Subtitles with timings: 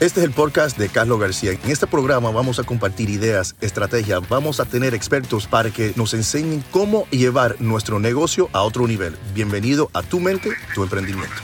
[0.00, 1.50] Este es el podcast de Carlos García.
[1.50, 6.14] En este programa vamos a compartir ideas, estrategias, vamos a tener expertos para que nos
[6.14, 9.16] enseñen cómo llevar nuestro negocio a otro nivel.
[9.34, 11.34] Bienvenido a Tu Mente, Tu Emprendimiento.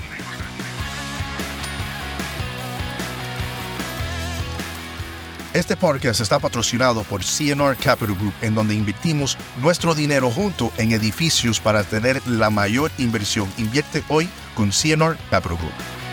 [5.53, 10.93] Este podcast está patrocinado por CNR Capital Group, en donde invertimos nuestro dinero junto en
[10.93, 13.49] edificios para tener la mayor inversión.
[13.59, 16.04] Invierte hoy con CNR Capital Group.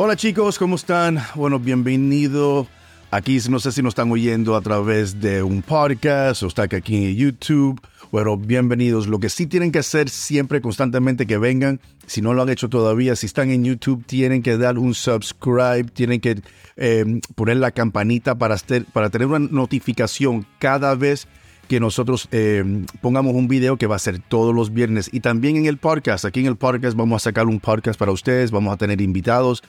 [0.00, 1.18] Hola chicos, ¿cómo están?
[1.34, 2.68] Bueno, bienvenido.
[3.10, 6.94] Aquí no sé si nos están oyendo a través de un podcast o está aquí
[6.94, 7.80] en YouTube.
[8.12, 9.08] Bueno, bienvenidos.
[9.08, 12.68] Lo que sí tienen que hacer siempre, constantemente que vengan, si no lo han hecho
[12.68, 16.42] todavía, si están en YouTube, tienen que dar un subscribe, tienen que
[16.76, 18.54] eh, poner la campanita para,
[18.92, 21.26] para tener una notificación cada vez
[21.68, 25.56] que nosotros eh, pongamos un video que va a ser todos los viernes y también
[25.56, 26.24] en el podcast.
[26.24, 29.62] Aquí en el podcast vamos a sacar un podcast para ustedes, vamos a tener invitados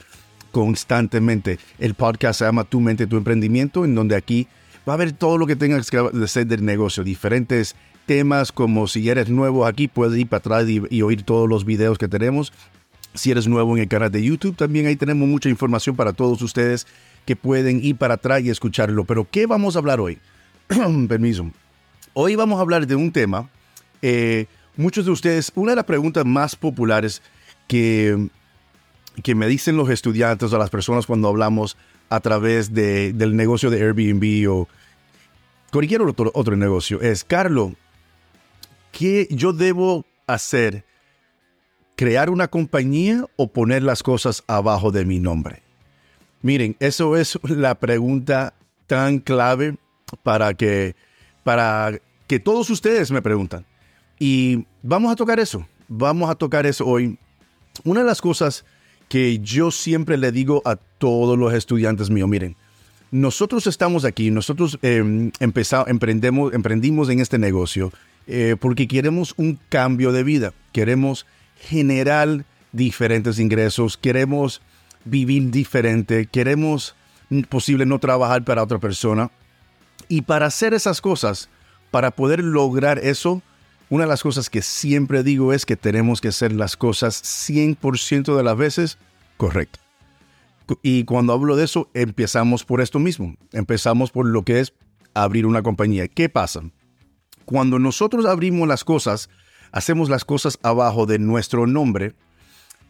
[0.52, 1.59] constantemente.
[1.77, 4.47] El podcast se llama Tu mente, tu emprendimiento, en donde aquí
[4.88, 9.08] va a haber todo lo que tengas que hacer del negocio, diferentes temas como si
[9.08, 12.53] eres nuevo aquí, puedes ir para atrás y, oír todos los videos que tenemos.
[13.14, 16.42] Si eres nuevo en el canal de YouTube, también ahí tenemos mucha información para todos
[16.42, 16.88] ustedes
[17.25, 19.03] que pueden ir para atrás y escucharlo.
[19.03, 20.17] Pero, ¿qué vamos a hablar hoy?
[21.08, 21.52] Permiso.
[22.13, 23.49] Hoy vamos a hablar de un tema.
[24.02, 27.21] Eh, muchos de ustedes, una de las preguntas más populares
[27.67, 28.29] que,
[29.23, 31.77] que me dicen los estudiantes o las personas cuando hablamos
[32.09, 34.67] a través de, del negocio de Airbnb o
[35.71, 37.73] cualquier otro, otro negocio es, Carlos,
[38.91, 40.85] ¿qué yo debo hacer?
[41.95, 45.61] ¿Crear una compañía o poner las cosas abajo de mi nombre?
[46.41, 48.53] Miren, eso es la pregunta
[48.87, 49.77] tan clave
[50.23, 50.95] para que
[51.44, 53.66] para que todos ustedes me preguntan.
[54.20, 57.18] Y vamos a tocar eso, vamos a tocar eso hoy.
[57.84, 58.66] Una de las cosas
[59.08, 62.56] que yo siempre le digo a todos los estudiantes míos, miren,
[63.12, 67.92] nosotros estamos aquí, nosotros eh, emprendemos, emprendimos en este negocio
[68.28, 71.26] eh, porque queremos un cambio de vida, queremos
[71.60, 74.61] generar diferentes ingresos, queremos
[75.04, 76.95] vivir diferente, queremos
[77.30, 79.32] mm, posible no trabajar para otra persona.
[80.09, 81.49] Y para hacer esas cosas,
[81.92, 83.42] para poder lograr eso,
[83.89, 88.36] una de las cosas que siempre digo es que tenemos que hacer las cosas 100%
[88.36, 88.98] de las veces
[89.37, 89.81] correctas.
[90.83, 93.36] Y cuando hablo de eso, empezamos por esto mismo.
[93.52, 94.73] Empezamos por lo que es
[95.14, 96.08] abrir una compañía.
[96.08, 96.61] ¿Qué pasa?
[97.45, 99.30] Cuando nosotros abrimos las cosas,
[99.71, 102.14] hacemos las cosas abajo de nuestro nombre,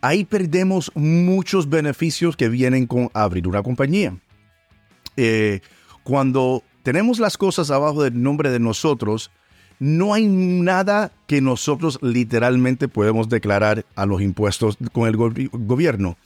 [0.02, 4.18] ahí perdemos muchos beneficios que vienen con abrir una compañía.
[5.16, 5.62] Eh,
[6.04, 9.32] cuando tenemos las cosas abajo del nombre de nosotros,
[9.80, 16.18] no hay nada que nosotros literalmente podemos declarar a los impuestos con el gobierno.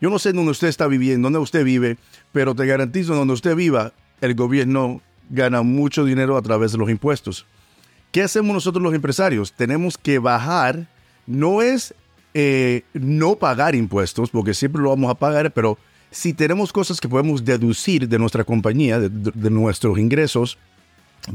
[0.00, 1.96] Yo no sé dónde usted está viviendo, dónde usted vive,
[2.32, 5.00] pero te garantizo donde usted viva, el gobierno
[5.30, 7.46] gana mucho dinero a través de los impuestos.
[8.12, 9.52] ¿Qué hacemos nosotros los empresarios?
[9.52, 10.88] Tenemos que bajar,
[11.26, 11.94] no es
[12.34, 15.78] eh, no pagar impuestos, porque siempre lo vamos a pagar, pero
[16.10, 20.58] si tenemos cosas que podemos deducir de nuestra compañía, de, nuestros ingresos,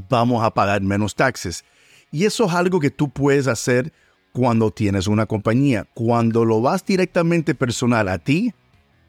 [0.10, 1.64] vamos a pagar menos taxes.
[2.12, 3.92] Y eso es algo que tú puedes hacer
[4.34, 5.88] cuando tienes una compañía.
[5.94, 8.54] Cuando lo vas directamente personal a ti,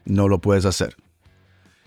[0.05, 0.95] no lo puedes hacer.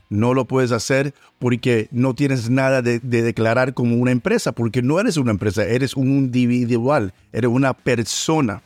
[0.09, 4.81] No lo puedes hacer porque no tienes nada de, de, declarar como una empresa, porque
[4.81, 8.63] no eres una empresa, eres un individual, eres una persona.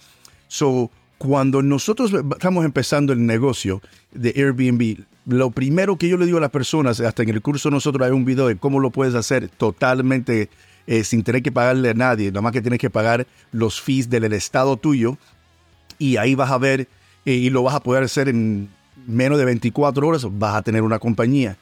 [0.48, 0.90] So,
[1.20, 6.40] cuando nosotros estamos empezando el negocio de Airbnb, lo primero que yo le digo a
[6.40, 9.50] las personas, hasta en el curso nosotros hay un video de cómo lo puedes hacer
[9.50, 10.48] totalmente
[10.86, 14.08] eh, sin tener que pagarle a nadie, nada más que tienes que pagar los fees
[14.08, 15.18] del estado tuyo
[15.98, 16.88] y ahí vas a ver
[17.26, 18.70] eh, y lo vas a poder hacer en
[19.06, 21.58] menos de 24 horas, vas a tener una compañía.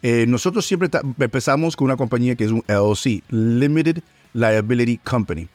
[0.00, 4.02] Eh, nosotros siempre empezamos con una compañía que es un LLC, Limited
[4.32, 5.48] Liability Company.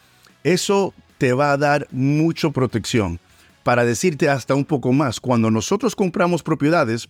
[0.43, 3.19] Eso te va a dar mucha protección
[3.67, 7.09] para decirte hasta un poco más, cuando nosotros compramos propiedades,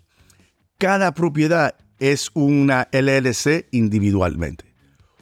[0.80, 4.66] cada propiedad es una LLC individualmente.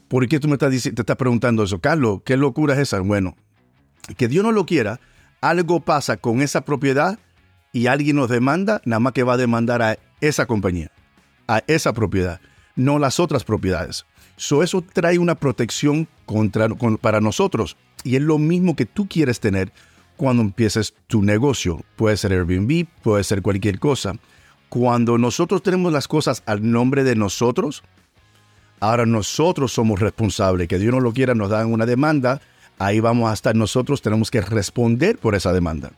[0.07, 2.21] ¿Por qué tú me estás, te estás preguntando eso, Carlos?
[2.23, 3.01] ¿Qué locura es esa?
[3.01, 3.35] Bueno,
[4.15, 5.01] que Dios no lo quiera,
[5.41, 7.19] algo pasa con esa propiedad
[7.73, 10.89] y alguien nos demanda, nada más que va a demandar a esa compañía,
[11.49, 12.39] a esa propiedad,
[12.77, 14.05] no las otras propiedades.
[14.37, 17.75] eso trae una protección contra, para nosotros
[18.05, 19.73] y es lo mismo que tú quieres tener
[20.15, 21.81] cuando empieces tu negocio.
[21.95, 24.13] Puede ser Airbnb, puede ser cualquier cosa.
[24.69, 27.83] Cuando nosotros tenemos las cosas al nombre de nosotros,
[28.79, 30.67] ahora nosotros somos responsables.
[30.67, 32.41] Que Dios no lo quiera, nos dan una demanda,
[32.77, 35.91] ahí vamos a estar nosotros, tenemos que responder por esa demanda.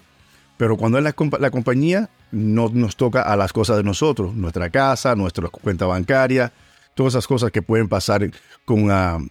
[0.58, 4.70] Pero cuando es la, la compañía, no nos toca a las cosas de nosotros, nuestra
[4.70, 6.52] casa, nuestra cuenta bancaria,
[6.96, 8.30] todas esas cosas que pueden pasar
[8.66, 9.28] con, uh,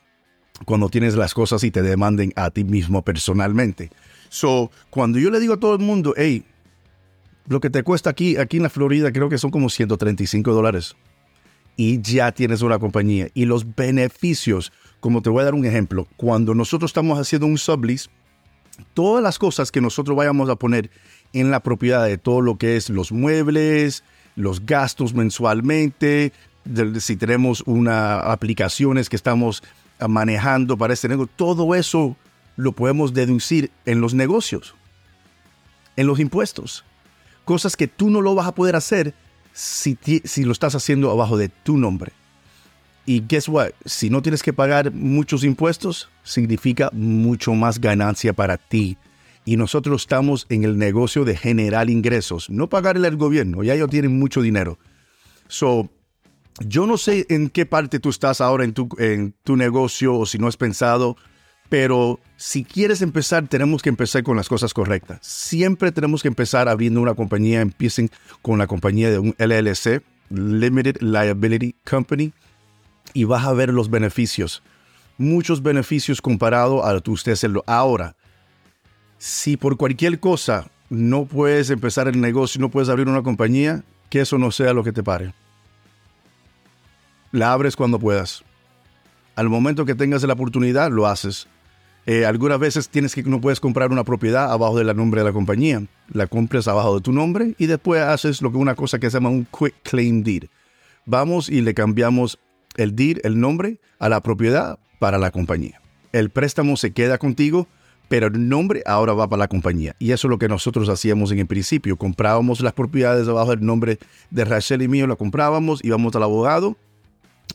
[0.65, 3.91] cuando tienes las cosas y te demanden a ti mismo personalmente.
[4.29, 6.45] So, cuando yo le digo a todo el mundo, hey,
[7.49, 10.97] lo que te cuesta aquí, aquí en la Florida, creo que son como 135 dólares.
[11.77, 13.29] Y ya tienes una compañía.
[13.35, 17.59] Y los beneficios, como te voy a dar un ejemplo, cuando nosotros estamos haciendo un
[17.59, 18.09] sublease,
[18.95, 20.91] todas las cosas que nosotros vayamos a poner
[21.33, 24.05] en la propiedad de todo lo que es los muebles,
[24.37, 26.33] los gastos mensualmente,
[26.99, 29.63] si tenemos una aplicaciones que estamos
[30.09, 32.17] manejando para este negocio, todo eso
[32.57, 34.75] lo podemos deducir en los negocios,
[35.97, 36.85] en los impuestos.
[37.45, 39.15] Cosas que tú no lo vas a poder hacer
[39.53, 42.13] si, si lo estás haciendo abajo de tu nombre.
[43.05, 43.71] Y guess what?
[43.85, 48.99] Si no tienes que pagar muchos impuestos, significa mucho más ganancia para ti.
[49.45, 53.63] Y nosotros estamos en el negocio de generar ingresos, no pagarle al gobierno.
[53.63, 54.77] Ya ellos tienen mucho dinero.
[55.47, 55.89] So,
[56.59, 60.27] yo no sé en qué parte tú estás ahora en tu, en tu negocio o
[60.27, 61.17] si no has pensado,
[61.69, 65.19] pero si quieres empezar, tenemos que empezar con las cosas correctas.
[65.23, 67.61] Siempre tenemos que empezar abriendo una compañía.
[67.61, 68.11] Empiecen
[68.43, 72.33] con la compañía de un LLC, Limited Liability Company,
[73.13, 74.63] y vas a ver los beneficios.
[75.19, 77.65] Muchos beneficios comparado a usted hacerlo.
[77.67, 78.17] Ahora,
[79.19, 84.21] si por cualquier cosa no puedes empezar el negocio, no puedes abrir una compañía, que
[84.21, 85.33] eso no sea lo que te pare
[87.37, 88.43] la abres cuando puedas.
[89.35, 91.47] Al momento que tengas la oportunidad, lo haces.
[92.07, 95.33] Eh, algunas veces tienes que no puedes comprar una propiedad abajo del nombre de la
[95.33, 95.83] compañía.
[96.13, 99.17] La compras abajo de tu nombre y después haces lo que una cosa que se
[99.17, 100.45] llama un quick claim deed.
[101.05, 102.39] Vamos y le cambiamos
[102.77, 105.81] el deed, el nombre, a la propiedad para la compañía.
[106.13, 107.67] El préstamo se queda contigo,
[108.09, 109.97] pero el nombre ahora va para la compañía.
[109.99, 111.97] Y eso es lo que nosotros hacíamos en el principio.
[111.97, 113.99] Comprábamos las propiedades abajo del nombre
[114.31, 116.77] de Rachel y mío, la comprábamos, íbamos al abogado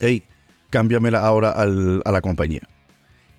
[0.02, 0.24] hey,
[0.70, 2.62] cámbiamela ahora a la compañía.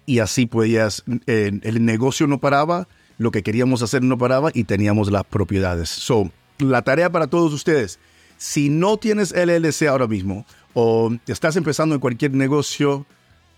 [0.04, 2.88] Y así podías, el negocio no paraba,
[3.18, 5.88] lo que queríamos hacer no paraba y teníamos las propiedades.
[5.88, 7.98] So, la tarea para todos ustedes,
[8.36, 10.44] si no tienes LLC ahora mismo
[10.74, 13.06] o estás empezando en cualquier negocio,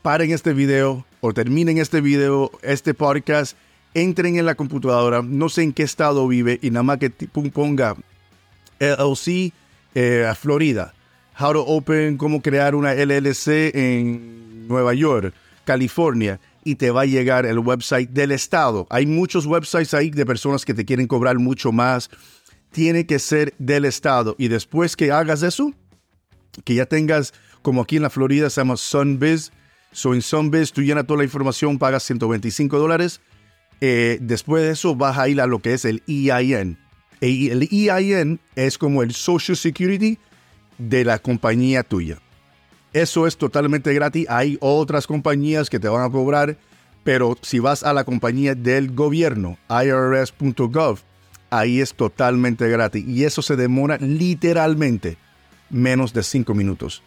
[0.02, 3.56] paren este video o terminen este video, este podcast,
[3.94, 7.97] entren en la computadora, no sé en qué estado vive y nada más que ponga
[8.81, 9.52] LLC
[9.94, 10.93] eh, a Florida
[11.38, 17.06] How to Open, cómo crear una LLC en Nueva York, California, y te va a
[17.06, 18.87] llegar el website del Estado.
[18.90, 22.11] Hay muchos websites ahí de personas que te quieren cobrar mucho más.
[22.72, 24.34] Tiene que ser del Estado.
[24.38, 25.72] Y después que hagas eso,
[26.64, 29.52] que ya tengas, como aquí en la Florida se llama Sunbiz.
[29.93, 33.20] So en Sunbiz tú llenas toda la información, pagas 125 dólares.
[33.81, 36.78] Eh, después de eso vas a ir a lo que es el EIN.
[37.20, 40.19] El EIN es como el Social Security
[40.78, 42.19] de la compañía tuya.
[42.94, 44.26] Eso es totalmente gratis.
[44.31, 46.56] Hay otras compañías que te van a cobrar,
[47.02, 51.00] pero si vas a la compañía del gobierno, irs.gov,
[51.50, 53.05] ahí es totalmente gratis.
[53.05, 55.19] Y eso se demora literalmente
[55.70, 57.02] menos de cinco minutos.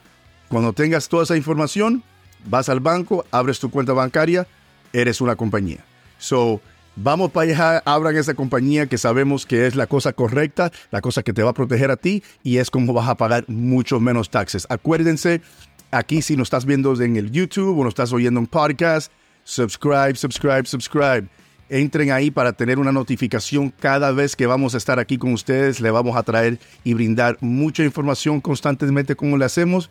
[0.49, 2.03] Cuando tengas toda esa información,
[2.45, 4.45] vas al banco, abres tu cuenta bancaria,
[4.91, 5.85] eres una compañía.
[6.17, 6.61] So,
[6.99, 11.21] Vamos para allá, abran esa compañía que sabemos que es la cosa correcta, la cosa
[11.21, 14.31] que te va a proteger a ti y es como vas a pagar mucho menos
[14.31, 14.65] taxes.
[14.67, 15.41] Acuérdense,
[15.91, 19.11] aquí si nos estás viendo en el YouTube o nos estás oyendo un podcast,
[19.43, 21.27] subscribe, subscribe, subscribe.
[21.69, 25.81] Entren ahí para tener una notificación cada vez que vamos a estar aquí con ustedes.
[25.81, 29.89] Le vamos a traer y brindar mucha información constantemente como le hacemos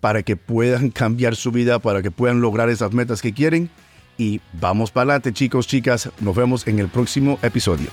[0.00, 3.70] para que puedan cambiar su vida, para que puedan lograr esas metas que quieren
[4.18, 6.10] y vamos para adelante chicos, chicas.
[6.20, 7.88] Nos vemos en el próximo episodio.